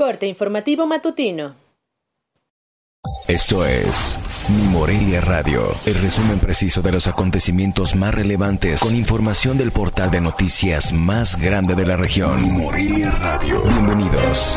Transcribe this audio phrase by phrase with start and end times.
[0.00, 1.56] Corte informativo matutino.
[3.28, 9.58] Esto es Mi Morelia Radio, el resumen preciso de los acontecimientos más relevantes con información
[9.58, 12.40] del portal de noticias más grande de la región.
[12.40, 13.60] Mi Morelia Radio.
[13.60, 14.56] Bienvenidos.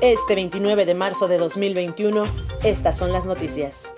[0.00, 2.22] Este 29 de marzo de 2021,
[2.62, 3.92] estas son las noticias.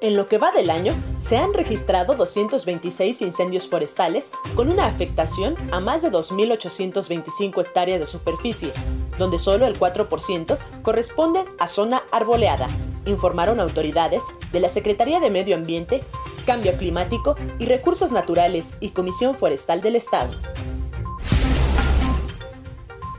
[0.00, 5.56] En lo que va del año, se han registrado 226 incendios forestales con una afectación
[5.72, 8.70] a más de 2.825 hectáreas de superficie,
[9.18, 12.68] donde solo el 4% corresponden a zona arboleada,
[13.06, 14.22] informaron autoridades
[14.52, 16.00] de la Secretaría de Medio Ambiente,
[16.46, 20.30] Cambio Climático y Recursos Naturales y Comisión Forestal del Estado.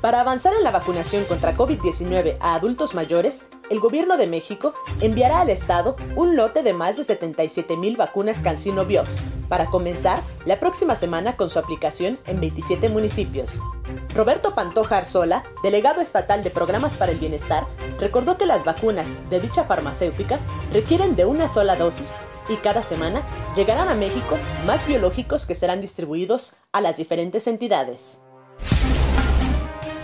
[0.01, 5.41] Para avanzar en la vacunación contra COVID-19 a adultos mayores, el Gobierno de México enviará
[5.41, 10.57] al Estado un lote de más de 77 mil vacunas CanSino Biox para comenzar la
[10.57, 13.51] próxima semana con su aplicación en 27 municipios.
[14.15, 17.67] Roberto Pantoja Arzola, delegado estatal de Programas para el Bienestar,
[17.99, 20.39] recordó que las vacunas de dicha farmacéutica
[20.71, 22.15] requieren de una sola dosis
[22.47, 23.21] y cada semana
[23.53, 28.21] llegarán a México más biológicos que serán distribuidos a las diferentes entidades.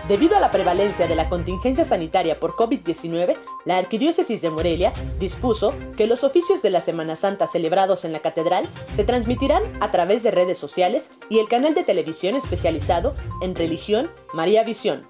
[0.08, 5.74] Debido a la prevalencia de la contingencia sanitaria por COVID-19, la Arquidiócesis de Morelia dispuso
[5.98, 10.22] que los oficios de la Semana Santa celebrados en la catedral se transmitirán a través
[10.22, 15.08] de redes sociales y el canal de televisión especializado en religión María Visión.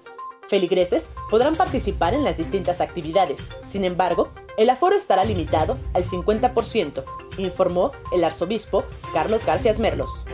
[0.48, 3.50] Feligreses podrán participar en las distintas actividades.
[3.66, 7.04] Sin embargo, el aforo estará limitado al 50%,
[7.36, 10.24] informó el arzobispo Carlos Garfias Merlos.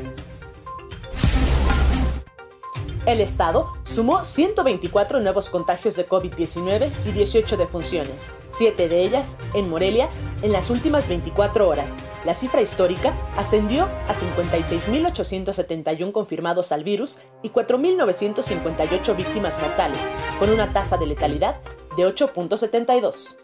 [3.07, 9.69] El Estado sumó 124 nuevos contagios de COVID-19 y 18 defunciones, 7 de ellas en
[9.69, 10.09] Morelia
[10.41, 11.97] en las últimas 24 horas.
[12.25, 20.73] La cifra histórica ascendió a 56.871 confirmados al virus y 4.958 víctimas mortales, con una
[20.73, 21.57] tasa de letalidad
[21.99, 23.42] de 8.72.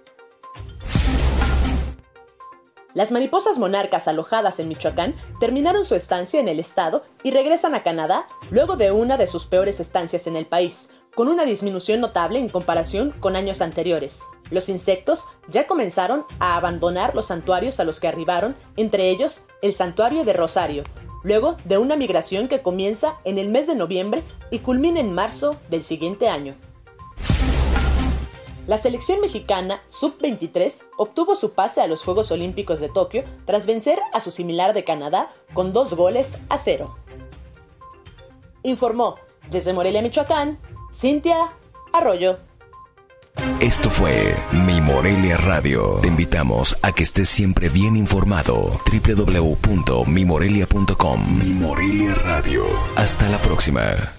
[2.98, 7.84] Las mariposas monarcas alojadas en Michoacán terminaron su estancia en el estado y regresan a
[7.84, 12.41] Canadá luego de una de sus peores estancias en el país, con una disminución notable
[12.41, 14.22] en comparación con años anteriores.
[14.50, 19.75] Los insectos ya comenzaron a abandonar los santuarios a los que arribaron, entre ellos el
[19.75, 20.82] santuario de Rosario,
[21.22, 25.54] luego de una migración que comienza en el mes de noviembre y culmina en marzo
[25.70, 26.56] del siguiente año.
[28.69, 33.99] La selección mexicana sub-23 obtuvo su pase a los Juegos Olímpicos de Tokio tras vencer
[34.12, 36.99] a su similar de Canadá con dos goles a cero.
[38.62, 39.15] Informó
[39.51, 40.59] desde Morelia, Michoacán,
[40.93, 41.55] Cintia
[41.95, 42.41] Arroyo.
[43.59, 44.37] Esto fue
[44.67, 46.01] Mi Morelia Radio.
[46.03, 48.78] Te invitamos a que estés siempre bien informado.
[48.84, 52.67] www.mimorelia.com Mi Morelia Radio.
[52.97, 54.18] Hasta la próxima.